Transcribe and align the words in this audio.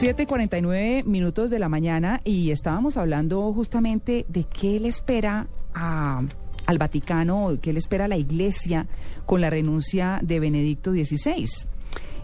7:49 0.00 1.04
minutos 1.04 1.50
de 1.50 1.58
la 1.58 1.68
mañana 1.68 2.20
y 2.24 2.50
estábamos 2.50 2.96
hablando 2.96 3.52
justamente 3.52 4.26
de 4.28 4.44
qué 4.44 4.78
le 4.80 4.88
espera 4.88 5.46
a- 5.74 6.22
al 6.66 6.78
Vaticano, 6.78 7.50
qué 7.62 7.72
le 7.72 7.78
espera 7.78 8.06
a 8.06 8.08
la 8.08 8.16
Iglesia 8.16 8.86
con 9.24 9.40
la 9.40 9.50
renuncia 9.50 10.20
de 10.22 10.40
Benedicto 10.40 10.92
XVI. 10.92 11.48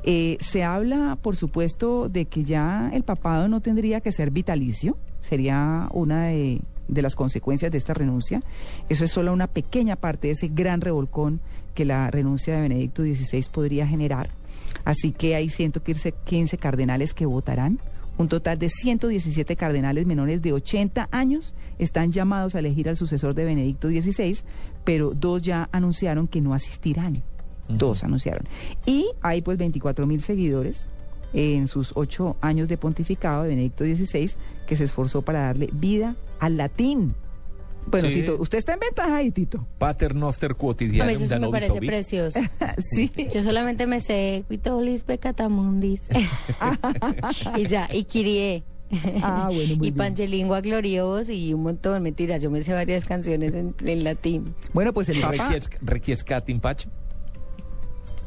Eh, 0.04 0.36
se 0.40 0.64
habla, 0.64 1.16
por 1.22 1.36
supuesto, 1.36 2.08
de 2.08 2.24
que 2.26 2.42
ya 2.44 2.90
el 2.92 3.04
papado 3.04 3.48
no 3.48 3.60
tendría 3.60 4.00
que 4.00 4.10
ser 4.10 4.30
vitalicio, 4.32 4.96
sería 5.20 5.88
una 5.92 6.24
de, 6.26 6.60
de 6.88 7.02
las 7.02 7.14
consecuencias 7.14 7.70
de 7.70 7.78
esta 7.78 7.94
renuncia. 7.94 8.40
Eso 8.88 9.04
es 9.04 9.12
solo 9.12 9.32
una 9.32 9.46
pequeña 9.46 9.94
parte 9.96 10.26
de 10.26 10.32
ese 10.34 10.48
gran 10.48 10.80
revolcón 10.80 11.40
que 11.74 11.84
la 11.84 12.10
renuncia 12.10 12.56
de 12.56 12.62
Benedicto 12.62 13.02
XVI 13.02 13.44
podría 13.52 13.86
generar. 13.86 14.30
Así 14.84 15.12
que 15.12 15.34
hay 15.34 15.48
115 15.48 16.58
cardenales 16.58 17.14
que 17.14 17.26
votarán. 17.26 17.80
Un 18.18 18.28
total 18.28 18.58
de 18.58 18.68
117 18.68 19.56
cardenales 19.56 20.06
menores 20.06 20.42
de 20.42 20.52
80 20.52 21.08
años 21.10 21.54
están 21.78 22.12
llamados 22.12 22.54
a 22.54 22.58
elegir 22.58 22.88
al 22.88 22.96
sucesor 22.96 23.34
de 23.34 23.44
Benedicto 23.44 23.88
XVI, 23.88 24.38
pero 24.84 25.12
dos 25.14 25.42
ya 25.42 25.68
anunciaron 25.72 26.28
que 26.28 26.40
no 26.40 26.52
asistirán. 26.52 27.22
Dos 27.68 28.04
anunciaron. 28.04 28.44
Y 28.84 29.06
hay 29.22 29.40
pues 29.40 29.56
24 29.56 30.06
mil 30.06 30.20
seguidores 30.20 30.88
en 31.32 31.68
sus 31.68 31.92
ocho 31.94 32.36
años 32.40 32.68
de 32.68 32.76
pontificado 32.76 33.42
de 33.42 33.50
Benedicto 33.50 33.84
XVI 33.84 34.32
que 34.66 34.76
se 34.76 34.84
esforzó 34.84 35.22
para 35.22 35.46
darle 35.46 35.70
vida 35.72 36.16
al 36.38 36.58
latín. 36.58 37.14
Bueno, 37.86 38.08
Sí. 38.08 38.14
Tito, 38.14 38.36
usted 38.38 38.58
está 38.58 38.74
en 38.74 38.80
ventaja 38.80 39.16
ahí, 39.16 39.30
Tito. 39.30 39.66
Pater 39.78 40.14
Noster 40.14 40.52
A 40.52 40.54
Quotidianum 40.54 41.08
mí 41.08 41.14
eso 41.14 41.26
sí 41.26 41.40
me 41.40 41.48
parece 41.50 41.78
precioso. 41.80 42.40
sí. 42.90 43.10
Yo 43.32 43.42
solamente 43.42 43.86
me 43.86 44.00
sé 44.00 44.44
Quitolis 44.48 45.04
Pecatamundis. 45.04 46.02
y 47.56 47.66
ya, 47.66 47.88
y 47.92 48.04
Kirie. 48.04 48.62
Ah, 49.22 49.48
bueno, 49.52 49.76
muy 49.76 49.88
y. 49.88 49.92
Pangelingua 49.92 50.60
Glorios 50.60 51.30
y 51.30 51.54
un 51.54 51.62
montón, 51.62 52.02
mentira, 52.02 52.36
yo 52.38 52.50
me 52.50 52.62
sé 52.62 52.72
varias 52.72 53.04
canciones 53.04 53.54
en, 53.54 53.74
en 53.82 54.04
latín. 54.04 54.54
Bueno, 54.72 54.92
pues 54.92 55.08
el 55.08 55.22
Requiescat 55.80 56.48
in 56.48 56.60
pace. 56.60 56.88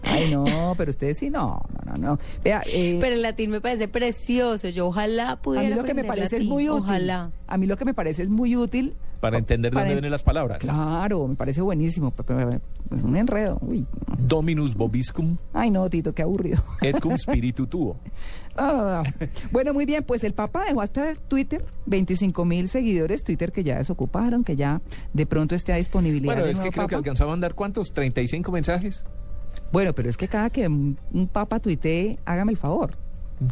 Ay, 0.05 0.29
no, 0.31 0.75
pero 0.77 0.91
ustedes 0.91 1.17
sí, 1.17 1.29
no, 1.29 1.61
no, 1.73 1.93
no, 1.93 1.97
no. 1.97 2.19
Vea, 2.43 2.61
eh, 2.71 2.97
Pero 3.01 3.15
el 3.15 3.21
latín 3.21 3.49
me 3.49 3.59
parece 3.59 3.87
precioso, 3.87 4.69
yo 4.69 4.87
ojalá 4.87 5.31
a 5.31 5.35
pudiera 5.37 5.69
mí 5.69 5.75
lo 5.75 5.83
que 5.83 5.93
me 5.93 6.03
parece 6.03 6.37
es 6.37 6.45
muy 6.45 6.69
útil. 6.69 6.83
Ojalá. 6.83 7.31
A 7.47 7.57
mí 7.57 7.65
lo 7.65 7.77
que 7.77 7.85
me 7.85 7.93
parece 7.93 8.21
es 8.23 8.29
muy 8.29 8.55
útil. 8.55 8.95
Para 9.19 9.37
entender 9.37 9.71
para 9.71 9.81
dónde 9.83 9.93
en- 9.93 9.97
vienen 9.97 10.11
las 10.11 10.23
palabras. 10.23 10.59
Claro, 10.59 11.27
me 11.27 11.35
parece 11.35 11.61
buenísimo. 11.61 12.11
pero- 12.11 12.25
pero- 12.37 12.61
Es 12.95 13.03
un 13.03 13.15
enredo. 13.15 13.57
Uy. 13.61 13.85
Dominus 14.19 14.75
vobiscum 14.75 15.37
Ay, 15.53 15.71
no, 15.71 15.89
Tito, 15.89 16.13
qué 16.13 16.21
aburrido. 16.21 16.61
et 16.81 16.99
cum 17.01 17.17
spiritu 17.17 17.65
tuo. 17.65 17.97
Ah, 18.57 19.03
bueno, 19.51 19.73
muy 19.73 19.85
bien, 19.85 20.03
pues 20.03 20.23
el 20.23 20.33
Papa 20.33 20.63
dejó 20.65 20.81
hasta 20.81 21.15
Twitter 21.27 21.65
25 21.87 22.45
mil 22.45 22.67
seguidores, 22.67 23.23
Twitter 23.23 23.51
que 23.51 23.63
ya 23.63 23.77
desocuparon, 23.77 24.43
que 24.43 24.55
ya 24.55 24.81
de 25.13 25.25
pronto 25.25 25.55
esté 25.55 25.73
a 25.73 25.77
disponibilidad. 25.77 26.33
Bueno, 26.35 26.47
es 26.49 26.59
que 26.59 26.69
creo 26.69 26.87
que 26.87 26.93
Papa. 26.93 26.97
alcanzaba 26.97 27.31
a 27.31 27.33
mandar 27.33 27.53
cuántos, 27.55 27.91
35 27.93 28.51
mensajes. 28.51 29.05
Bueno, 29.71 29.93
pero 29.93 30.09
es 30.09 30.17
que 30.17 30.27
cada 30.27 30.49
que 30.49 30.67
un, 30.67 30.97
un 31.11 31.27
papa 31.27 31.59
tuitee, 31.59 32.19
hágame 32.25 32.51
el 32.51 32.57
favor. 32.57 32.97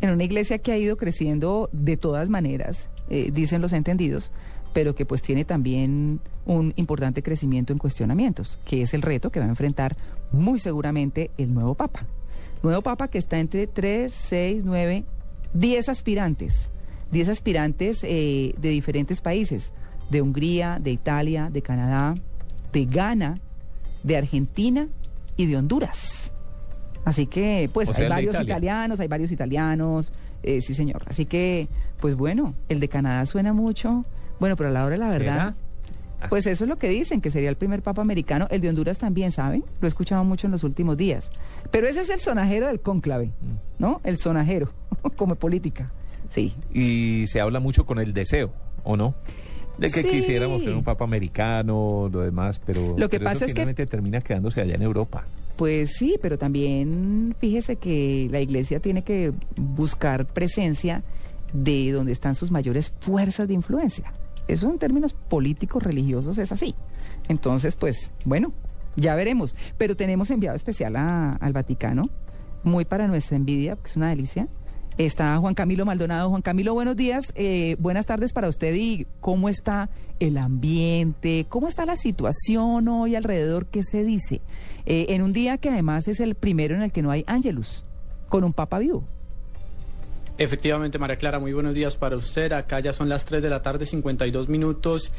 En 0.02 0.12
una 0.12 0.24
iglesia 0.24 0.60
que 0.60 0.72
ha 0.72 0.78
ido 0.78 0.96
creciendo 0.96 1.70
de 1.74 1.98
todas 1.98 2.30
maneras, 2.30 2.90
eh, 3.10 3.32
dicen 3.34 3.62
los 3.62 3.74
entendidos, 3.74 4.32
pero 4.74 4.96
que 4.96 5.06
pues 5.06 5.22
tiene 5.22 5.46
también 5.46 6.20
un 6.46 6.74
importante 6.76 7.24
crecimiento 7.24 7.72
en 7.74 7.80
cuestionamientos, 7.80 8.60
que 8.66 8.82
es 8.82 8.94
el 8.94 9.02
reto 9.02 9.30
que 9.30 9.40
va 9.40 9.46
a 9.46 9.50
enfrentar 9.50 9.96
muy 10.32 10.60
seguramente 10.60 11.32
el 11.38 11.54
nuevo 11.54 11.76
papa. 11.76 12.06
Nuevo 12.64 12.82
papa 12.82 13.08
que 13.08 13.18
está 13.20 13.40
entre 13.40 13.68
3, 13.68 14.12
6, 14.12 14.64
9, 14.66 15.04
10 15.54 15.90
aspirantes. 15.90 16.70
10 17.12 17.30
aspirantes 17.30 18.00
eh, 18.04 18.56
de 18.58 18.70
diferentes 18.70 19.22
países, 19.22 19.72
de 20.10 20.22
Hungría, 20.22 20.80
de 20.82 20.92
Italia, 20.92 21.50
de 21.52 21.62
Canadá, 21.62 22.16
de 22.72 22.86
Ghana, 22.86 23.40
de 24.02 24.18
Argentina 24.18 24.88
y 25.38 25.46
de 25.46 25.58
Honduras. 25.58 26.32
Así 27.06 27.28
que, 27.28 27.70
pues, 27.72 27.90
O 27.90 27.94
hay 27.96 28.08
varios 28.08 28.34
Italia. 28.34 28.54
italianos, 28.54 29.00
hay 29.00 29.08
varios 29.08 29.32
italianos, 29.32 30.14
eh, 30.42 30.62
sí, 30.62 30.74
señor. 30.74 31.04
Así 31.06 31.26
que, 31.26 31.68
pues 32.00 32.16
bueno, 32.16 32.54
el 32.70 32.80
de 32.80 32.88
Canadá 32.88 33.26
suena 33.26 33.54
mucho. 33.54 34.06
Bueno, 34.40 34.56
pero 34.56 34.70
a 34.70 34.72
la 34.72 34.86
hora 34.86 34.96
de 34.96 35.00
la 35.00 35.10
verdad, 35.10 35.56
¿Será? 36.20 36.30
pues 36.30 36.46
eso 36.48 36.64
es 36.64 36.70
lo 36.70 36.78
que 36.78 36.90
dicen, 36.90 37.22
que 37.22 37.30
sería 37.30 37.50
el 37.50 37.56
primer 37.56 37.82
papa 37.82 38.02
americano. 38.02 38.48
El 38.50 38.62
de 38.62 38.70
Honduras 38.70 38.98
también, 38.98 39.32
¿saben? 39.32 39.64
Lo 39.82 39.88
he 39.88 39.90
escuchado 39.90 40.24
mucho 40.24 40.48
en 40.48 40.52
los 40.52 40.64
últimos 40.64 40.98
días. 40.98 41.32
Pero 41.72 41.88
ese 41.88 42.02
es 42.02 42.10
el 42.10 42.20
sonajero 42.20 42.68
del 42.68 42.80
cónclave, 42.80 43.32
¿no? 43.80 44.02
El 44.04 44.18
sonajero, 44.18 44.70
como 45.16 45.36
política. 45.36 45.92
Sí. 46.30 46.54
Y 46.74 47.26
se 47.28 47.40
habla 47.42 47.60
mucho 47.60 47.86
con 47.86 48.00
el 48.00 48.14
deseo, 48.14 48.52
¿o 48.84 48.98
no? 48.98 49.16
De 49.78 49.90
que 49.90 50.02
Sí. 50.04 50.08
quisiéramos 50.10 50.64
ser 50.64 50.74
un 50.76 50.84
papa 50.84 51.04
americano, 51.04 52.10
lo 52.12 52.22
demás, 52.22 52.60
pero, 52.66 52.96
Lo 52.98 53.10
que 53.10 53.18
pero 53.20 53.30
eso 53.30 53.34
pasa 53.36 53.46
es 53.46 53.50
que- 53.52 53.54
finalmente 53.54 53.86
termina 53.88 54.22
quedándose 54.22 54.62
allá 54.62 54.76
en 54.76 54.82
Europa. 54.84 55.26
Pues 55.58 55.94
sí, 55.98 56.18
pero 56.22 56.38
también 56.40 57.36
fíjese 57.40 57.76
que 57.76 58.28
la 58.32 58.40
iglesia 58.40 58.80
tiene 58.80 59.04
que 59.04 59.32
buscar 59.56 60.26
presencia 60.26 61.04
de 61.54 61.92
donde 61.92 62.12
están 62.12 62.34
sus 62.36 62.50
mayores 62.50 62.92
fuerzas 63.02 63.48
de 63.48 63.54
influencia. 63.54 64.12
Eso 64.48 64.70
en 64.70 64.80
términos 64.80 65.14
políticos, 65.14 65.84
religiosos 65.84 66.38
es 66.38 66.52
así. 66.52 66.76
Entonces, 67.28 67.76
pues 67.76 68.12
bueno, 68.26 68.54
ya 68.96 69.16
veremos. 69.16 69.56
Pero 69.78 69.96
tenemos 69.96 70.30
enviado 70.32 70.56
especial 70.56 70.96
al 70.96 71.54
Vaticano, 71.54 72.10
muy 72.64 72.86
para 72.86 73.08
nuestra 73.08 73.38
envidia, 73.38 73.76
que 73.76 73.90
es 73.90 73.96
una 73.96 74.10
delicia. 74.10 74.48
Está 74.98 75.38
Juan 75.38 75.56
Camilo 75.56 75.86
Maldonado. 75.86 76.30
Juan 76.30 76.44
Camilo, 76.44 76.74
buenos 76.76 76.96
días. 76.96 77.34
eh, 77.36 77.76
buenas 77.80 78.06
tardes 78.06 78.32
para 78.32 78.48
usted 78.48 78.76
y 78.76 79.08
cómo 79.22 79.50
está 79.50 79.90
el 80.20 80.38
ambiente, 80.38 81.48
cómo 81.50 81.68
está 81.68 81.86
la 81.86 81.96
situación 81.96 82.88
hoy 82.88 83.16
alrededor, 83.16 83.66
qué 83.66 83.82
se 83.82 84.04
dice. 84.04 84.42
Eh, 84.86 85.08
en 85.10 85.24
un 85.24 85.34
día 85.34 85.58
que 85.58 85.70
además 85.70 86.08
es 86.08 86.20
el 86.20 86.36
primero 86.36 86.76
en 86.76 86.84
el 86.84 86.92
que 86.92 87.02
no 87.02 87.10
hay 87.10 87.24
ángelus, 87.26 87.86
con 88.30 88.44
un 88.44 88.54
papa 88.54 88.78
vivo. 88.78 89.04
Efectivamente, 90.38 90.98
María 90.98 91.18
Clara, 91.18 91.40
muy 91.40 91.54
buenos 91.54 91.76
días 91.76 91.96
para 91.96 92.16
usted. 92.16 92.52
Acá 92.54 92.80
ya 92.80 92.92
son 92.92 93.08
las 93.08 93.26
3 93.26 93.44
de 93.44 93.50
la 93.50 93.62
tarde, 93.62 93.86
52 93.86 94.50
minutos. 94.50 95.12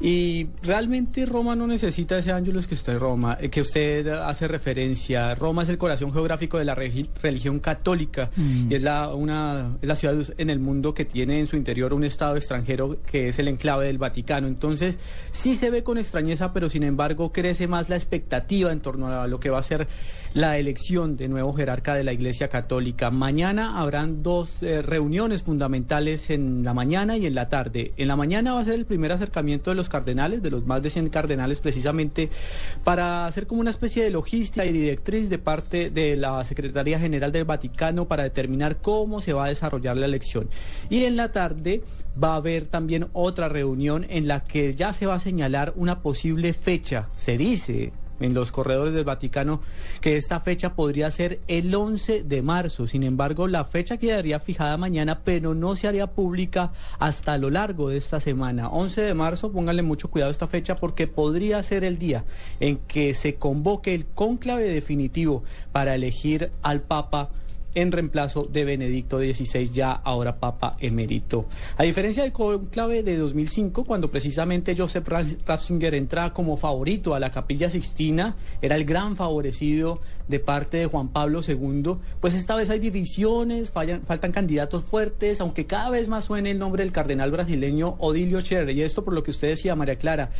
Y 0.00 0.48
realmente 0.62 1.24
Roma 1.24 1.54
no 1.56 1.66
necesita 1.66 2.18
ese 2.18 2.32
ángelos 2.32 2.66
que 2.66 2.74
usted, 2.74 2.98
Roma, 2.98 3.38
eh, 3.40 3.48
que 3.48 3.60
usted 3.60 4.08
hace 4.08 4.48
referencia. 4.48 5.34
Roma 5.34 5.62
es 5.62 5.68
el 5.68 5.78
corazón 5.78 6.12
geográfico 6.12 6.58
de 6.58 6.64
la 6.64 6.74
religión 6.74 7.60
católica 7.60 8.30
y 8.68 8.74
es 8.74 8.82
la, 8.82 9.14
una, 9.14 9.76
es 9.80 9.88
la 9.88 9.96
ciudad 9.96 10.16
en 10.36 10.50
el 10.50 10.58
mundo 10.58 10.94
que 10.94 11.04
tiene 11.04 11.40
en 11.40 11.46
su 11.46 11.56
interior 11.56 11.94
un 11.94 12.04
estado 12.04 12.36
extranjero 12.36 12.98
que 13.06 13.28
es 13.28 13.38
el 13.38 13.48
enclave 13.48 13.86
del 13.86 13.98
Vaticano. 13.98 14.46
Entonces, 14.46 14.98
sí 15.32 15.54
se 15.54 15.70
ve 15.70 15.82
con 15.82 15.98
extrañeza, 15.98 16.52
pero 16.52 16.68
sin 16.68 16.82
embargo 16.82 17.32
crece 17.32 17.68
más 17.68 17.88
la 17.88 17.96
expectativa 17.96 18.72
en 18.72 18.80
torno 18.80 19.08
a 19.08 19.26
lo 19.26 19.40
que 19.40 19.50
va 19.50 19.58
a 19.58 19.62
ser 19.62 19.86
la 20.34 20.58
elección 20.58 21.16
de 21.16 21.28
nuevo 21.28 21.54
jerarca 21.54 21.94
de 21.94 22.02
la 22.02 22.12
Iglesia 22.12 22.48
Católica. 22.48 23.12
Mañana 23.12 23.80
habrán 23.80 24.22
dos 24.24 24.62
eh, 24.62 24.82
reuniones 24.82 25.44
fundamentales 25.44 26.28
en 26.30 26.64
la 26.64 26.74
mañana 26.74 27.16
y 27.16 27.26
en 27.26 27.36
la 27.36 27.48
tarde. 27.48 27.92
En 27.96 28.08
la 28.08 28.16
mañana 28.16 28.54
va 28.54 28.60
a 28.60 28.64
ser 28.64 28.74
el 28.74 28.84
primer 28.84 29.12
acercamiento 29.12 29.70
de 29.70 29.76
los 29.76 29.88
cardenales, 29.94 30.42
de 30.42 30.50
los 30.50 30.66
más 30.66 30.82
de 30.82 30.90
100 30.90 31.08
cardenales 31.08 31.60
precisamente, 31.60 32.30
para 32.82 33.26
hacer 33.26 33.46
como 33.46 33.60
una 33.60 33.70
especie 33.70 34.02
de 34.02 34.10
logística 34.10 34.64
y 34.64 34.72
directriz 34.72 35.30
de 35.30 35.38
parte 35.38 35.88
de 35.88 36.16
la 36.16 36.44
Secretaría 36.44 36.98
General 36.98 37.30
del 37.30 37.44
Vaticano 37.44 38.08
para 38.08 38.24
determinar 38.24 38.78
cómo 38.78 39.20
se 39.20 39.32
va 39.32 39.44
a 39.44 39.48
desarrollar 39.48 39.96
la 39.96 40.06
elección. 40.06 40.48
Y 40.90 41.04
en 41.04 41.14
la 41.14 41.30
tarde 41.30 41.84
va 42.20 42.32
a 42.32 42.36
haber 42.36 42.66
también 42.66 43.06
otra 43.12 43.48
reunión 43.48 44.04
en 44.08 44.26
la 44.26 44.40
que 44.40 44.72
ya 44.72 44.92
se 44.92 45.06
va 45.06 45.14
a 45.14 45.20
señalar 45.20 45.72
una 45.76 46.00
posible 46.02 46.54
fecha, 46.54 47.08
se 47.14 47.38
dice, 47.38 47.92
en 48.20 48.34
los 48.34 48.52
corredores 48.52 48.94
del 48.94 49.04
Vaticano 49.04 49.60
que 50.00 50.16
esta 50.16 50.40
fecha 50.40 50.74
podría 50.74 51.10
ser 51.10 51.40
el 51.48 51.74
11 51.74 52.24
de 52.24 52.42
marzo. 52.42 52.86
Sin 52.86 53.02
embargo, 53.02 53.48
la 53.48 53.64
fecha 53.64 53.96
quedaría 53.96 54.40
fijada 54.40 54.76
mañana, 54.76 55.20
pero 55.24 55.54
no 55.54 55.76
se 55.76 55.88
haría 55.88 56.08
pública 56.08 56.72
hasta 56.98 57.38
lo 57.38 57.50
largo 57.50 57.88
de 57.88 57.96
esta 57.96 58.20
semana. 58.20 58.68
11 58.68 59.02
de 59.02 59.14
marzo, 59.14 59.52
pónganle 59.52 59.82
mucho 59.82 60.10
cuidado 60.10 60.30
a 60.30 60.32
esta 60.32 60.46
fecha 60.46 60.76
porque 60.76 61.06
podría 61.06 61.62
ser 61.62 61.84
el 61.84 61.98
día 61.98 62.24
en 62.60 62.78
que 62.78 63.14
se 63.14 63.36
convoque 63.36 63.94
el 63.94 64.06
cónclave 64.06 64.64
definitivo 64.64 65.42
para 65.72 65.94
elegir 65.94 66.50
al 66.62 66.82
Papa 66.82 67.30
en 67.74 67.92
reemplazo 67.92 68.44
de 68.44 68.64
Benedicto 68.64 69.18
XVI, 69.18 69.70
ya 69.70 69.92
ahora 69.92 70.36
Papa 70.38 70.76
emérito. 70.80 71.46
A 71.76 71.82
diferencia 71.82 72.22
del 72.22 72.32
conclave 72.32 73.02
de 73.02 73.16
2005, 73.16 73.84
cuando 73.84 74.10
precisamente 74.10 74.76
Joseph 74.76 75.08
Ratzinger 75.46 75.94
entra 75.94 76.32
como 76.32 76.56
favorito 76.56 77.14
a 77.14 77.20
la 77.20 77.30
Capilla 77.30 77.70
Sixtina, 77.70 78.36
era 78.62 78.76
el 78.76 78.84
gran 78.84 79.16
favorecido 79.16 80.00
de 80.28 80.40
parte 80.40 80.78
de 80.78 80.86
Juan 80.86 81.08
Pablo 81.08 81.40
II, 81.46 81.96
pues 82.20 82.34
esta 82.34 82.56
vez 82.56 82.70
hay 82.70 82.78
divisiones, 82.78 83.70
faltan 83.70 84.32
candidatos 84.32 84.84
fuertes, 84.84 85.40
aunque 85.40 85.66
cada 85.66 85.90
vez 85.90 86.08
más 86.08 86.24
suene 86.24 86.50
el 86.50 86.58
nombre 86.58 86.82
del 86.82 86.92
cardenal 86.92 87.30
brasileño 87.30 87.96
Odilio 87.98 88.40
Cherry, 88.40 88.72
y 88.72 88.82
esto 88.82 89.04
por 89.04 89.14
lo 89.14 89.22
que 89.22 89.30
usted 89.30 89.48
decía, 89.48 89.74
María 89.74 89.96
Clara, 89.96 90.30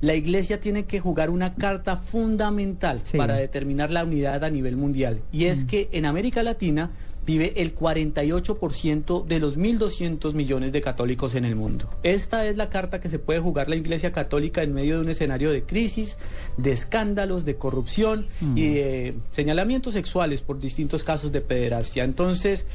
la 0.00 0.14
Iglesia 0.14 0.60
tiene 0.60 0.84
que 0.84 1.00
jugar 1.00 1.30
una 1.30 1.54
carta 1.54 1.96
fundamental 1.96 3.00
Sí. 3.04 3.16
para 3.16 3.36
determinar 3.36 3.90
la 3.90 4.04
unidad 4.04 4.42
a 4.44 4.50
nivel 4.50 4.76
mundial. 4.76 5.20
Y 5.32 5.44
es 5.44 5.64
que 5.64 5.88
en 5.92 6.06
América 6.06 6.42
Latina 6.42 6.90
vive 7.24 7.52
el 7.62 7.72
48% 7.74 9.24
de 9.26 9.38
los 9.38 9.56
1.200 9.56 10.34
millones 10.34 10.72
de 10.72 10.80
católicos 10.80 11.36
en 11.36 11.44
el 11.44 11.54
mundo. 11.54 11.88
Esta 12.02 12.46
es 12.46 12.56
la 12.56 12.68
carta 12.68 12.98
que 12.98 13.08
se 13.08 13.20
puede 13.20 13.38
jugar 13.38 13.68
la 13.68 13.76
Iglesia 13.76 14.10
Católica 14.10 14.62
en 14.64 14.74
medio 14.74 14.96
de 14.96 15.02
un 15.02 15.08
escenario 15.08 15.52
de 15.52 15.62
crisis, 15.62 16.18
de 16.56 16.72
escándalos, 16.72 17.44
de 17.44 17.54
corrupción 17.56 18.26
y 18.56 18.74
de 18.74 19.14
señalamientos 19.30 19.94
sexuales 19.94 20.40
por 20.40 20.58
distintos 20.58 21.04
casos 21.04 21.30
de 21.30 21.40
pederastia. 21.42 22.02
Entonces, 22.02 22.66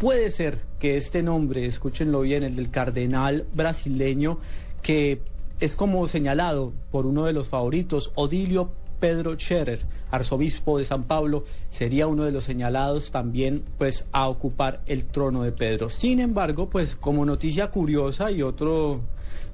puede 0.00 0.30
ser 0.32 0.58
que 0.80 0.96
este 0.96 1.22
nombre, 1.22 1.64
escúchenlo 1.66 2.22
bien, 2.22 2.42
el 2.42 2.56
del 2.56 2.70
cardenal 2.70 3.46
brasileño, 3.54 4.38
que 4.82 5.20
es 5.60 5.76
como 5.76 6.06
señalado 6.08 6.72
por 6.90 7.06
uno 7.06 7.24
de 7.24 7.32
los 7.32 7.48
favoritos, 7.48 8.12
Odilio 8.14 8.70
Pedro 9.00 9.34
Scherer, 9.38 9.80
arzobispo 10.10 10.78
de 10.78 10.84
San 10.84 11.04
Pablo, 11.04 11.44
sería 11.70 12.06
uno 12.08 12.24
de 12.24 12.32
los 12.32 12.44
señalados 12.44 13.10
también 13.12 13.62
pues 13.78 14.04
a 14.12 14.28
ocupar 14.28 14.80
el 14.86 15.04
trono 15.04 15.42
de 15.42 15.52
Pedro. 15.52 15.88
Sin 15.88 16.18
embargo, 16.20 16.68
pues 16.68 16.96
como 16.96 17.24
noticia 17.24 17.70
curiosa 17.70 18.30
y 18.32 18.42
otro, 18.42 19.00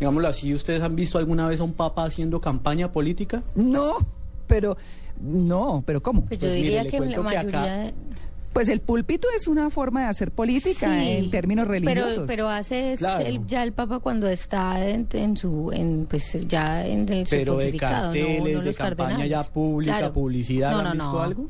digámoslo 0.01 0.29
así, 0.29 0.55
¿ustedes 0.55 0.81
han 0.83 0.97
visto 0.97 1.19
alguna 1.19 1.47
vez 1.47 1.61
a 1.61 1.65
un 1.65 1.75
papa 1.75 2.05
haciendo 2.05 2.41
campaña 2.41 2.91
política? 2.91 3.43
No, 3.55 3.97
pero 4.47 4.77
no, 5.21 5.83
pero 5.87 6.03
¿cómo? 6.03 6.25
Pues 6.25 6.41
yo 6.41 6.47
Pues 6.47 6.55
mire, 6.55 6.65
diría 6.69 6.83
le 6.85 6.91
que 6.91 6.99
la 7.01 7.05
cuento 7.05 7.23
que 7.29 7.37
acá- 7.37 7.59
mayoría 7.61 7.77
de... 7.85 7.95
Pues 8.55 8.69
el 8.69 8.81
púlpito 8.81 9.29
es 9.37 9.47
una 9.49 9.69
forma 9.69 10.03
de 10.03 10.07
hacer 10.07 10.31
política 10.31 10.87
Sí, 11.01 11.09
en 11.11 11.31
términos 11.31 11.67
religiosos. 11.69 12.13
Pero, 12.15 12.27
pero 12.27 12.49
hace 12.49 12.93
es 12.93 13.01
Claro. 13.01 13.27
el- 13.27 13.45
ya 13.47 13.63
el 13.65 13.73
Papa 13.73 13.99
cuando 13.99 14.29
está 14.29 14.89
en, 14.89 15.07
en 15.13 15.37
su, 15.37 15.71
en, 15.73 16.07
pues 16.09 16.39
ya 16.49 16.87
en 16.87 17.07
el 17.13 17.27
su 17.27 17.31
Pero 17.31 17.57
de 17.57 17.65
pontificado, 17.65 17.97
no- 17.97 18.03
carteles, 18.13 18.55
no 18.55 18.61
de 18.63 18.75
campaña 18.75 18.97
cardenales. 19.09 19.31
ya 19.31 19.43
pública, 19.43 19.99
Claro. 19.99 20.13
publicidad, 20.15 20.71
No, 20.71 20.79
¿han 20.79 20.85
no, 20.85 20.93
visto 20.93 21.13
no. 21.13 21.21
algo? 21.21 21.47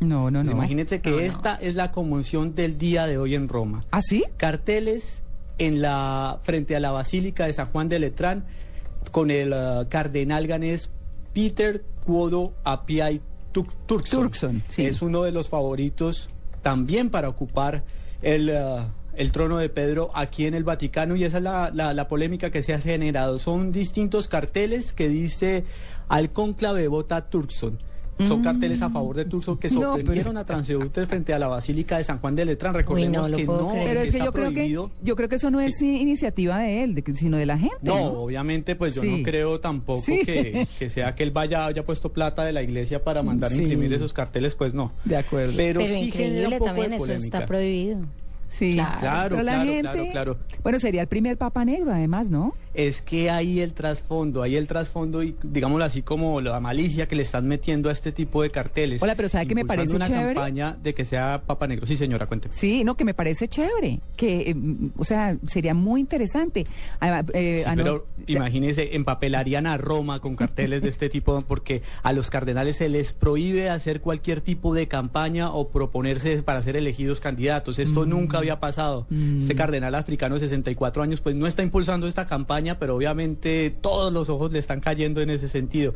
no, 0.00 0.30
no, 0.30 0.40
Pues 0.40 0.46
no. 0.46 0.52
imagínense 0.52 1.00
que 1.00 1.10
No, 1.10 1.16
no. 1.16 1.22
esta 1.22 1.54
es 1.56 1.74
la 1.76 1.90
conmoción 1.92 2.54
del 2.54 2.76
día 2.76 3.06
de 3.06 3.18
hoy 3.18 3.34
en 3.36 3.48
Roma. 3.48 3.84
¿Ah, 3.92 4.02
sí? 4.02 4.24
carteles 4.36 5.22
en 5.58 5.80
la 5.80 6.38
frente 6.42 6.74
a 6.76 6.80
la 6.80 6.90
Basílica 6.90 7.46
de 7.46 7.52
San 7.52 7.66
Juan 7.68 7.88
de 7.88 7.98
Letrán 8.00 8.44
con 9.12 9.30
el 9.30 9.52
eh, 9.52 9.86
cardenal 9.88 10.46
ganés 10.48 10.90
Peter 11.32 11.84
Cuodo 12.04 12.52
Apiai 12.64 13.20
Turkson. 13.52 14.20
Turkson, 14.22 14.62
sí. 14.68 14.84
Es 14.84 15.02
uno 15.02 15.22
de 15.22 15.32
los 15.32 15.48
favoritos 15.48 16.30
también 16.62 17.10
para 17.10 17.28
ocupar 17.28 17.84
el, 18.22 18.50
eh, 18.50 18.56
el 19.14 19.32
trono 19.32 19.58
de 19.58 19.68
Pedro 19.68 20.10
aquí 20.14 20.46
en 20.46 20.54
el 20.54 20.64
Vaticano 20.64 21.16
y 21.16 21.24
esa 21.24 21.38
es 21.38 21.42
la, 21.42 21.70
la- 21.74 21.92
la 21.94 22.08
polémica 22.08 22.50
que 22.50 22.62
se 22.62 22.74
ha 22.74 22.80
generado. 22.80 23.38
Son 23.38 23.72
distintos 23.72 24.28
carteles 24.28 24.92
que 24.92 25.08
dice 25.08 25.64
al 26.08 26.30
cónclave 26.32 26.86
vota 26.88 27.28
Turkson. 27.28 27.78
Son 28.26 28.42
carteles 28.42 28.82
a 28.82 28.90
favor 28.90 29.14
de 29.16 29.24
Turkson 29.24 29.56
que 29.58 29.68
Mm. 29.68 29.74
No, 29.74 29.80
pero- 29.80 29.92
sorprendieron 29.96 30.36
a 30.36 30.44
transeúntes 30.44 31.06
frente 31.08 31.32
a 31.34 31.38
la 31.38 31.46
Basílica 31.48 31.98
de 31.98 32.04
San 32.04 32.18
Juan 32.18 32.34
de 32.34 32.44
Letrán. 32.44 32.74
Recordemos 32.74 33.30
no 33.30 33.36
que 33.36 33.44
no. 33.44 33.70
Pero 33.74 34.00
es 34.00 34.10
que 34.14 34.18
yo 34.18 34.32
creo 34.32 34.48
que, 34.48 34.54
prohibido. 34.54 34.90
yo 35.02 35.14
creo 35.16 35.28
que 35.28 35.36
eso 35.36 35.50
no 35.50 35.60
es 35.60 35.80
iniciativa 35.80 36.58
de 36.58 36.82
él, 36.82 36.94
de 36.94 37.04
sino 37.14 37.36
de 37.36 37.46
la 37.46 37.58
gente. 37.58 37.76
No, 37.82 37.96
No, 37.96 38.04
obviamente, 38.22 38.74
pues 38.76 38.94
yo 38.94 39.02
Sí. 39.02 39.18
no 39.18 39.22
creo 39.24 39.60
tampoco 39.60 40.02
Sí. 40.02 40.20
que, 40.24 40.66
que 40.78 40.90
sea 40.90 41.14
que 41.14 41.22
él 41.22 41.30
vaya 41.30 41.66
haya 41.66 41.84
puesto 41.84 42.12
plata 42.12 42.44
de 42.44 42.52
la 42.52 42.62
iglesia 42.62 43.02
para 43.04 43.22
mandar 43.22 43.50
a 43.52 43.54
imprimir 43.54 43.92
esos 43.92 44.12
carteles, 44.12 44.54
pues 44.54 44.74
no. 44.74 44.92
De 45.04 45.16
acuerdo. 45.16 45.52
Pero, 45.56 45.80
Pero 45.80 45.92
sí 45.94 46.10
genera 46.10 46.48
un 46.48 46.54
poco 46.54 46.64
también, 46.66 46.90
de 46.90 46.96
eso 46.96 47.12
está 47.12 47.46
prohibido. 47.46 48.00
Sí, 48.50 48.72
Claro. 48.72 48.98
Claro, 48.98 49.36
gente, 49.66 49.80
claro, 49.82 50.04
claro. 50.10 50.38
Bueno, 50.62 50.80
sería 50.80 51.02
el 51.02 51.06
primer 51.08 51.36
papa 51.36 51.66
negro, 51.66 51.92
además, 51.92 52.30
¿no? 52.30 52.54
Es 52.78 53.02
que 53.02 53.28
ahí 53.28 53.58
el 53.60 53.72
trasfondo, 53.74 54.40
ahí 54.40 54.54
el 54.54 54.68
trasfondo 54.68 55.24
y 55.24 55.34
digámoslo 55.42 55.84
así 55.84 56.02
como 56.02 56.40
la 56.40 56.60
malicia 56.60 57.08
que 57.08 57.16
le 57.16 57.24
están 57.24 57.48
metiendo 57.48 57.88
a 57.88 57.92
este 57.92 58.12
tipo 58.12 58.40
de 58.40 58.50
carteles. 58.52 59.02
Hola, 59.02 59.16
pero 59.16 59.28
¿sabe 59.28 59.48
qué 59.48 59.56
me 59.56 59.64
parece 59.64 59.96
una 59.96 60.06
chévere? 60.06 60.26
campaña 60.34 60.78
de 60.80 60.94
que 60.94 61.04
sea 61.04 61.42
Papa 61.44 61.66
Negro. 61.66 61.86
Sí, 61.86 61.96
señora, 61.96 62.26
cuénteme. 62.26 62.54
Sí, 62.56 62.84
no, 62.84 62.96
que 62.96 63.04
me 63.04 63.14
parece 63.14 63.48
chévere, 63.48 63.98
que, 64.16 64.50
eh, 64.50 64.54
mm, 64.54 64.90
o 64.96 65.02
sea, 65.02 65.36
sería 65.48 65.74
muy 65.74 66.00
interesante. 66.00 66.66
Además, 67.00 67.24
eh, 67.34 67.62
Sí, 67.64 67.68
ano- 67.68 67.82
pero 67.82 68.06
imagínese, 68.28 68.94
empapelarían 68.94 69.66
a 69.66 69.76
Roma 69.76 70.20
con 70.20 70.36
carteles 70.36 70.80
de 70.80 70.88
este 70.88 71.08
tipo 71.08 71.40
porque 71.48 71.82
a 72.04 72.12
los 72.12 72.30
cardenales 72.30 72.76
se 72.76 72.88
les 72.88 73.12
prohíbe 73.12 73.70
hacer 73.70 74.00
cualquier 74.00 74.40
tipo 74.40 74.72
de 74.72 74.86
campaña 74.86 75.50
o 75.50 75.70
proponerse 75.70 76.44
para 76.44 76.62
ser 76.62 76.76
elegidos 76.76 77.18
candidatos. 77.18 77.80
Esto 77.80 78.06
Mm. 78.06 78.08
nunca 78.10 78.38
había 78.38 78.60
pasado. 78.60 79.08
Este 79.40 79.56
cardenal 79.56 79.96
africano 79.96 80.36
de 80.36 80.40
64 80.42 81.02
años 81.02 81.20
pues 81.20 81.34
no 81.34 81.48
está 81.48 81.64
impulsando 81.64 82.06
esta 82.06 82.24
campaña, 82.26 82.67
pero 82.76 82.96
obviamente 82.96 83.70
todos 83.80 84.12
los 84.12 84.28
ojos 84.28 84.52
le 84.52 84.58
están 84.58 84.80
cayendo 84.80 85.20
en 85.20 85.30
ese 85.30 85.48
sentido. 85.48 85.94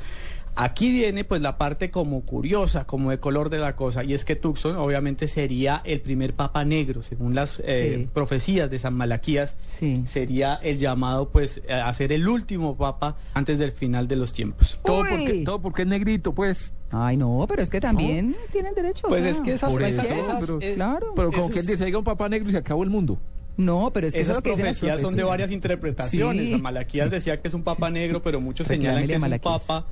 Aquí 0.55 0.93
viene 0.93 1.25
pues 1.25 1.41
la 1.41 1.57
parte 1.57 1.91
como 1.91 2.21
curiosa, 2.27 2.87
como 2.87 3.09
de 3.11 3.19
color 3.19 3.49
de 3.49 3.57
la 3.59 3.75
cosa, 3.75 4.05
y 4.05 4.13
es 4.13 4.27
que 4.27 4.37
Tucson 4.37 4.77
obviamente 4.77 5.27
sería 5.27 5.81
el 5.83 6.03
primer 6.03 6.35
papa 6.35 6.63
negro, 6.63 7.03
según 7.03 7.35
las 7.35 7.59
eh, 7.65 8.01
Sí. 8.03 8.11
profecías 8.13 8.69
de 8.71 8.79
San 8.79 8.93
Malaquías, 8.93 9.57
Sí. 9.79 10.03
sería 10.07 10.57
el 10.63 10.79
llamado 10.79 11.31
pues 11.31 11.63
a 11.71 11.91
ser 11.95 12.13
el 12.13 12.29
último 12.29 12.77
papa 12.77 13.17
antes 13.33 13.59
del 13.59 13.73
final 13.73 14.09
de 14.09 14.17
los 14.17 14.35
tiempos. 14.35 14.79
Todo 14.85 15.05
porque, 15.09 15.43
todo 15.43 15.63
porque 15.63 15.83
es 15.83 15.89
negrito, 15.89 16.35
pues. 16.35 16.75
Ay, 16.91 17.17
no, 17.17 17.47
pero 17.49 17.63
es 17.63 17.71
que 17.71 17.81
también 17.81 18.37
tienen 18.53 18.75
derecho. 18.75 19.07
o 19.07 19.09
Pues 19.09 19.23
sea, 19.23 19.31
es 19.31 19.41
que 19.41 19.55
esas, 19.55 19.73
por 19.73 19.83
esas- 19.83 20.05
eso, 20.05 20.15
esas- 20.15 20.41
pero- 20.41 20.59
eh, 20.61 20.75
claro. 20.75 21.15
Pero 21.17 21.33
como 21.33 21.49
quien 21.49 21.65
dice, 21.65 21.83
diga 21.87 21.97
un 21.97 22.05
papá 22.05 22.29
negro 22.29 22.51
y 22.51 22.53
se 22.53 22.59
acabó 22.59 22.83
el 22.85 22.91
mundo. 22.91 23.19
No, 23.57 23.91
pero 23.93 24.07
es 24.07 24.15
que 24.15 24.21
es 24.21 24.29
Esas 24.29 24.43
que 24.43 24.55
profecías 24.55 25.01
son 25.01 25.17
de 25.17 25.25
varias 25.25 25.53
interpretaciones. 25.53 26.51
Sí. 26.51 26.57
Malaquías 26.57 27.11
decía 27.11 27.41
que 27.41 27.49
es 27.49 27.55
un 27.55 27.63
papa 27.63 27.91
negro, 27.91 28.23
pero 28.23 28.41
muchos 28.41 28.67
señalan 28.69 29.07
que 29.07 29.15
es 29.15 29.23
un 29.23 29.39
papa 29.39 29.87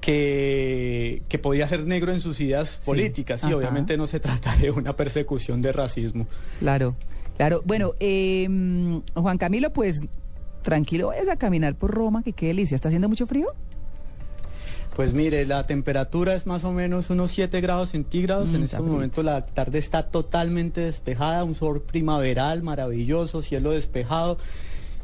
que, 0.00 1.22
que 1.28 1.38
podía 1.38 1.66
ser 1.66 1.86
negro 1.86 2.12
en 2.12 2.20
sus 2.20 2.40
ideas 2.40 2.80
políticas. 2.84 3.42
Y 3.42 3.46
Ajá. 3.46 3.56
obviamente 3.56 3.96
no 3.96 4.06
se 4.06 4.20
trata 4.20 4.54
de 4.56 4.70
una 4.70 4.94
persecución 4.94 5.62
de 5.62 5.72
racismo. 5.72 6.26
Claro, 6.60 6.96
claro. 7.36 7.62
Bueno, 7.64 7.94
eh, 7.98 8.46
Juan 9.14 9.38
Camilo, 9.38 9.72
pues 9.72 10.06
tranquilo, 10.62 11.08
vayas 11.08 11.28
a 11.28 11.36
caminar 11.36 11.76
por 11.76 11.92
Roma, 11.92 12.22
que 12.22 12.32
qué 12.32 12.48
delicia. 12.48 12.74
¿Está 12.74 12.88
haciendo 12.88 13.08
mucho 13.08 13.26
frío? 13.26 13.48
Pues 14.96 15.12
mire, 15.12 15.44
la 15.44 15.66
temperatura 15.66 16.34
es 16.34 16.46
más 16.46 16.64
o 16.64 16.72
menos 16.72 17.10
unos 17.10 17.30
7 17.30 17.60
grados 17.60 17.90
centígrados. 17.90 18.50
Mm, 18.52 18.54
en 18.56 18.62
este 18.62 18.80
momento 18.80 19.22
la 19.22 19.44
tarde 19.44 19.78
está 19.78 20.04
totalmente 20.08 20.80
despejada, 20.80 21.44
un 21.44 21.54
sol 21.54 21.82
primaveral 21.82 22.62
maravilloso, 22.62 23.42
cielo 23.42 23.72
despejado. 23.72 24.38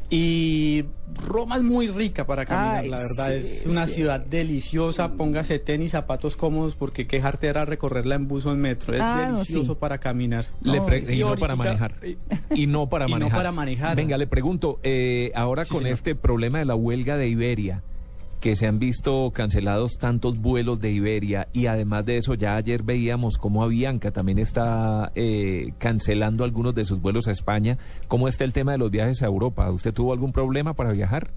Y 0.09 0.85
Roma 1.27 1.55
es 1.55 1.63
muy 1.63 1.87
rica 1.87 2.25
para 2.27 2.45
caminar, 2.45 2.83
Ay, 2.83 2.89
la 2.89 2.99
verdad. 2.99 3.29
sí, 3.29 3.33
es 3.47 3.65
una 3.65 3.87
sí. 3.87 3.95
ciudad 3.95 4.19
deliciosa. 4.19 5.13
Póngase 5.13 5.57
tenis, 5.59 5.91
zapatos 5.91 6.35
cómodos, 6.35 6.75
porque 6.75 7.07
qué 7.07 7.19
jartera 7.21 7.65
recorrerla 7.65 8.15
en 8.15 8.27
bus 8.27 8.45
o 8.45 8.51
en 8.51 8.59
metro. 8.59 8.93
Es 8.93 9.01
Ah, 9.01 9.27
no, 9.29 9.33
delicioso 9.37 9.73
sí. 9.73 9.77
para 9.79 9.99
caminar. 9.99 10.45
Le 10.61 10.77
No, 10.79 10.87
y 10.95 11.13
y 11.15 11.19
no 11.19 11.35
para 11.37 11.55
manejar. 11.55 11.95
y- 12.03 12.17
Y 12.63 12.67
no 12.67 12.89
para 12.89 13.05
Y 13.05 13.11
no 13.11 13.15
manejar. 13.19 13.37
para 13.39 13.51
manejar. 13.51 13.95
Venga, 13.95 14.17
le 14.17 14.27
pregunto, 14.27 14.79
eh, 14.83 15.31
ahora 15.35 15.65
Sí, 15.65 15.71
con 15.71 15.79
señor. 15.83 15.93
este 15.97 16.13
problema 16.15 16.59
de 16.59 16.65
la 16.65 16.75
huelga 16.75 17.17
de 17.17 17.27
Iberia, 17.29 17.81
que 18.43 18.57
se 18.57 18.67
han 18.67 18.77
visto 18.77 19.31
cancelados 19.33 19.97
tantos 19.97 20.37
vuelos 20.37 20.81
de 20.81 20.91
Iberia 20.91 21.47
y 21.53 21.67
además 21.67 22.05
de 22.05 22.17
eso 22.17 22.33
ya 22.33 22.57
ayer 22.57 22.83
veíamos 22.83 23.37
cómo 23.37 23.63
Avianca 23.63 24.11
también 24.11 24.37
está 24.37 25.13
eh, 25.15 25.71
cancelando 25.77 26.43
algunos 26.43 26.75
de 26.75 26.83
sus 26.83 26.99
vuelos 26.99 27.29
a 27.29 27.31
España. 27.31 27.77
¿Cómo 28.09 28.27
está 28.27 28.43
el 28.43 28.51
tema 28.51 28.73
de 28.73 28.79
los 28.79 28.91
viajes 28.91 29.21
a 29.21 29.27
Europa? 29.27 29.71
¿Usted 29.71 29.93
tuvo 29.93 30.11
algún 30.11 30.33
problema 30.33 30.73
para 30.73 30.91
viajar? 30.91 31.31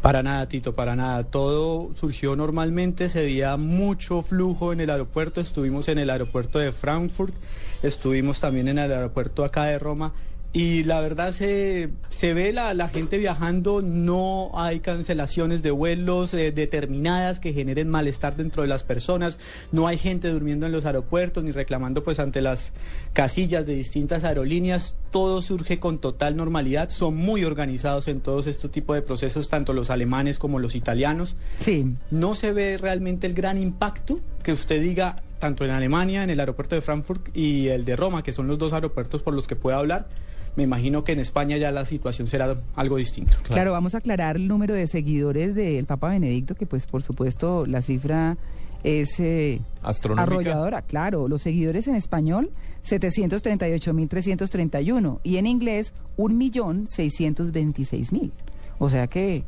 Para 0.00 0.22
nada, 0.22 0.46
Tito, 0.46 0.76
para 0.76 0.94
nada. 0.94 1.24
Todo 1.24 1.90
surgió 1.96 2.36
normalmente, 2.36 3.08
se 3.08 3.24
veía 3.24 3.56
mucho 3.56 4.22
flujo 4.22 4.72
en 4.72 4.80
el 4.80 4.90
aeropuerto. 4.90 5.40
Estuvimos 5.40 5.88
en 5.88 5.98
el 5.98 6.10
aeropuerto 6.10 6.60
de 6.60 6.70
Frankfurt, 6.70 7.34
estuvimos 7.82 8.38
también 8.38 8.68
en 8.68 8.78
el 8.78 8.92
aeropuerto 8.92 9.44
acá 9.44 9.64
de 9.64 9.80
Roma. 9.80 10.12
Y 10.52 10.84
la 10.84 11.00
verdad 11.00 11.32
se, 11.32 11.90
se 12.08 12.32
ve 12.32 12.54
la, 12.54 12.72
la 12.72 12.88
gente 12.88 13.18
viajando, 13.18 13.82
no 13.82 14.50
hay 14.54 14.80
cancelaciones 14.80 15.62
de 15.62 15.70
vuelos 15.70 16.32
eh, 16.32 16.52
determinadas 16.52 17.38
que 17.38 17.52
generen 17.52 17.90
malestar 17.90 18.34
dentro 18.34 18.62
de 18.62 18.68
las 18.68 18.82
personas, 18.82 19.38
no 19.72 19.86
hay 19.86 19.98
gente 19.98 20.30
durmiendo 20.30 20.64
en 20.64 20.72
los 20.72 20.86
aeropuertos 20.86 21.44
ni 21.44 21.52
reclamando 21.52 22.02
pues 22.02 22.18
ante 22.18 22.40
las 22.40 22.72
casillas 23.12 23.66
de 23.66 23.74
distintas 23.74 24.24
aerolíneas, 24.24 24.94
todo 25.10 25.42
surge 25.42 25.78
con 25.78 25.98
total 25.98 26.34
normalidad, 26.34 26.88
son 26.88 27.14
muy 27.14 27.44
organizados 27.44 28.08
en 28.08 28.20
todos 28.20 28.46
estos 28.46 28.70
tipos 28.70 28.96
de 28.96 29.02
procesos, 29.02 29.50
tanto 29.50 29.74
los 29.74 29.90
alemanes 29.90 30.38
como 30.38 30.58
los 30.58 30.74
italianos. 30.74 31.36
Sí. 31.60 31.94
No 32.10 32.34
se 32.34 32.52
ve 32.52 32.78
realmente 32.78 33.26
el 33.26 33.34
gran 33.34 33.58
impacto 33.58 34.18
que 34.42 34.52
usted 34.52 34.80
diga 34.80 35.22
tanto 35.38 35.64
en 35.64 35.72
Alemania, 35.72 36.24
en 36.24 36.30
el 36.30 36.40
aeropuerto 36.40 36.74
de 36.74 36.80
Frankfurt 36.80 37.36
y 37.36 37.68
el 37.68 37.84
de 37.84 37.96
Roma, 37.96 38.22
que 38.22 38.32
son 38.32 38.48
los 38.48 38.58
dos 38.58 38.72
aeropuertos 38.72 39.22
por 39.22 39.34
los 39.34 39.46
que 39.46 39.54
puede 39.54 39.76
hablar 39.76 40.08
me 40.56 40.64
imagino 40.64 41.04
que 41.04 41.12
en 41.12 41.20
España 41.20 41.56
ya 41.56 41.70
la 41.70 41.84
situación 41.84 42.26
será 42.28 42.56
algo 42.74 42.96
distinto. 42.96 43.36
Claro, 43.42 43.72
vamos 43.72 43.94
a 43.94 43.98
aclarar 43.98 44.36
el 44.36 44.48
número 44.48 44.74
de 44.74 44.86
seguidores 44.86 45.54
del 45.54 45.84
Papa 45.86 46.08
Benedicto, 46.08 46.54
que 46.54 46.64
pues 46.66 46.86
por 46.86 47.02
supuesto 47.02 47.66
la 47.66 47.82
cifra 47.82 48.38
es 48.84 49.18
eh, 49.20 49.60
arrolladora. 49.82 50.80
Claro, 50.82 51.28
los 51.28 51.42
seguidores 51.42 51.86
en 51.88 51.94
español, 51.94 52.50
738.331 52.84 55.20
y 55.22 55.36
en 55.36 55.46
inglés, 55.46 55.92
1.626.000. 56.16 58.32
O 58.78 58.88
sea 58.88 59.08
que 59.08 59.44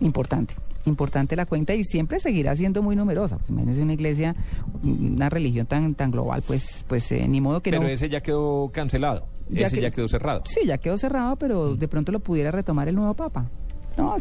importante 0.00 0.54
importante 0.86 1.36
la 1.36 1.46
cuenta 1.46 1.74
y 1.74 1.84
siempre 1.84 2.20
seguirá 2.20 2.54
siendo 2.54 2.82
muy 2.82 2.96
numerosa. 2.96 3.38
Pues 3.38 3.50
imagínense 3.50 3.82
una 3.82 3.94
iglesia, 3.94 4.36
una 4.82 5.30
religión 5.30 5.66
tan 5.66 5.94
tan 5.94 6.10
global, 6.10 6.42
pues 6.46 6.84
pues 6.86 7.10
eh, 7.12 7.26
ni 7.28 7.40
modo 7.40 7.62
que 7.62 7.70
Pero 7.70 7.86
ese 7.86 8.08
ya 8.08 8.22
quedó 8.22 8.70
cancelado. 8.72 9.26
Ese 9.52 9.80
ya 9.80 9.90
quedó 9.90 10.08
cerrado. 10.08 10.42
Sí, 10.44 10.60
ya 10.66 10.78
quedó 10.78 10.96
cerrado, 10.98 11.36
pero 11.36 11.76
de 11.76 11.88
pronto 11.88 12.12
lo 12.12 12.20
pudiera 12.20 12.50
retomar 12.50 12.88
el 12.88 12.94
nuevo 12.94 13.14
Papa. 13.14 13.48
No, 13.96 14.16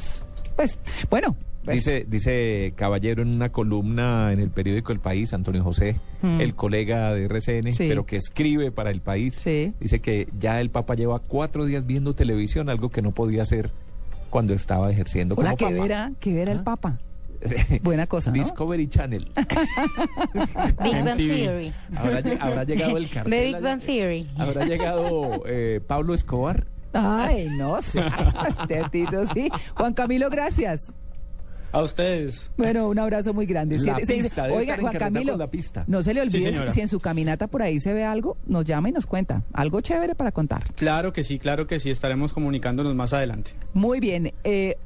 pues, 0.55 0.77
bueno. 1.09 1.35
Pues. 1.63 1.77
Dice, 1.77 2.05
dice 2.09 2.73
Caballero 2.75 3.21
en 3.21 3.29
una 3.29 3.49
columna 3.49 4.33
en 4.33 4.41
el 4.41 4.49
periódico 4.49 4.91
El 4.91 4.99
País, 4.99 5.31
Antonio 5.33 5.63
José, 5.63 5.95
mm. 6.21 6.41
el 6.41 6.55
colega 6.55 7.13
de 7.13 7.23
RCN, 7.23 7.69
pero 7.77 8.05
que 8.05 8.17
escribe 8.17 8.69
para 8.71 8.91
El 8.91 8.99
País, 8.99 9.41
dice 9.79 10.01
que 10.01 10.27
ya 10.37 10.59
el 10.59 10.71
Papa 10.71 10.95
lleva 10.95 11.19
cuatro 11.19 11.65
días 11.65 11.87
viendo 11.87 12.15
televisión, 12.15 12.67
algo 12.67 12.89
que 12.89 13.01
no 13.01 13.11
podía 13.11 13.43
hacer 13.43 13.71
cuando 14.29 14.53
estaba 14.53 14.91
ejerciendo 14.91 15.35
como 15.35 15.55
que 15.55 15.63
Papa. 15.63 15.81
Verá, 15.81 16.11
que 16.19 16.33
verá 16.33 16.51
el 16.51 16.59
¿Ah? 16.59 16.63
Papa. 16.65 16.99
Buena 17.81 18.07
cosa, 18.07 18.31
¿no? 18.31 18.35
Discovery 18.35 18.87
Channel. 18.87 19.31
Big 20.83 21.03
Bang 21.03 21.17
Theory. 21.17 21.73
Habrá, 21.95 22.63
llegado 22.65 22.97
el 22.97 23.09
cartel. 23.09 23.53
Big 23.53 23.61
Bang 23.61 23.81
Theory. 23.81 24.29
Habrá 24.37 24.65
llegado 24.65 25.43
eh, 25.45 25.81
Pablo 25.85 26.13
Escobar. 26.13 26.65
Ay, 26.93 27.47
no 27.57 27.81
sé. 27.81 27.99
Este 28.69 29.05
sí. 29.33 29.49
Juan 29.75 29.93
Camilo, 29.93 30.29
gracias. 30.29 30.91
A 31.71 31.81
ustedes. 31.81 32.51
Bueno, 32.55 32.87
un 32.87 32.99
abrazo 32.99 33.33
muy 33.33 33.47
grande. 33.47 33.79
La 33.79 33.95
pista, 33.95 34.43
oiga, 34.43 34.77
Juan 34.77 34.93
Camilo, 34.93 35.35
la 35.35 35.49
pista. 35.49 35.83
no 35.87 36.03
se 36.03 36.13
le 36.13 36.21
olvide 36.21 36.71
si 36.71 36.81
en 36.81 36.87
su 36.87 36.99
caminata 36.99 37.47
por 37.47 37.63
ahí 37.63 37.79
se 37.79 37.93
ve 37.93 38.03
algo, 38.03 38.37
nos 38.45 38.63
llama 38.63 38.89
y 38.89 38.91
nos 38.91 39.07
cuenta. 39.07 39.41
Algo 39.53 39.81
chévere 39.81 40.13
para 40.13 40.31
contar. 40.31 40.71
Claro 40.75 41.13
que 41.13 41.23
sí, 41.23 41.39
claro 41.39 41.65
que 41.65 41.79
sí. 41.79 41.89
Estaremos 41.89 42.31
comunicándonos 42.31 42.93
más 42.93 43.11
adelante. 43.13 43.53
Muy 43.73 43.99
bien. 43.99 44.33
Eh, 44.43 44.77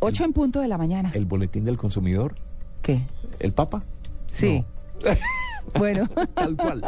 Ocho 0.00 0.24
en 0.24 0.32
punto 0.32 0.60
de 0.60 0.68
la 0.68 0.78
mañana. 0.78 1.12
¿El 1.14 1.26
boletín 1.26 1.64
del 1.64 1.76
consumidor? 1.76 2.34
¿Qué? 2.82 3.02
¿El 3.38 3.52
Papa? 3.52 3.84
Sí. 4.32 4.64
bueno. 5.78 6.08
Tal 6.34 6.56
cual. 6.56 6.82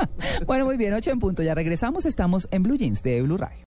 bueno, 0.46 0.66
muy 0.66 0.76
bien, 0.76 0.92
ocho 0.92 1.10
en 1.10 1.18
punto. 1.18 1.42
Ya 1.42 1.54
regresamos. 1.54 2.04
Estamos 2.04 2.46
en 2.50 2.62
Blue 2.62 2.76
Jeans 2.76 3.02
de 3.02 3.22
Blue 3.22 3.38
Radio. 3.38 3.66